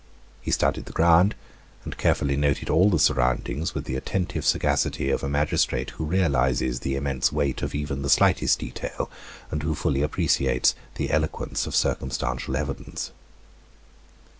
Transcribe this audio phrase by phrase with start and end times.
[0.41, 1.35] He studied the ground,
[1.83, 6.79] and carefully noted all the surroundings with the attentive sagacity of a magistrate who realizes
[6.79, 9.11] the immense weight of even the slightest detail,
[9.51, 13.11] and who fully appreciates the eloquence of circumstantial evidence.